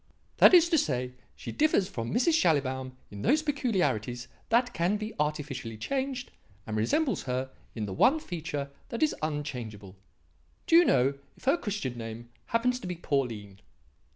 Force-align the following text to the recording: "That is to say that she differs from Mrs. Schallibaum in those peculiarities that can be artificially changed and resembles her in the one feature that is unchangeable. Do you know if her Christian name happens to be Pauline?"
"That 0.37 0.55
is 0.55 0.67
to 0.69 0.79
say 0.79 1.09
that 1.09 1.15
she 1.35 1.51
differs 1.51 1.87
from 1.87 2.11
Mrs. 2.11 2.33
Schallibaum 2.33 2.93
in 3.11 3.21
those 3.21 3.43
peculiarities 3.43 4.27
that 4.49 4.73
can 4.73 4.97
be 4.97 5.13
artificially 5.19 5.77
changed 5.77 6.31
and 6.65 6.75
resembles 6.75 7.21
her 7.25 7.51
in 7.75 7.85
the 7.85 7.93
one 7.93 8.19
feature 8.19 8.71
that 8.89 9.03
is 9.03 9.13
unchangeable. 9.21 9.95
Do 10.65 10.75
you 10.75 10.85
know 10.85 11.19
if 11.37 11.43
her 11.43 11.55
Christian 11.55 11.99
name 11.99 12.31
happens 12.47 12.79
to 12.79 12.87
be 12.87 12.95
Pauline?" 12.95 13.59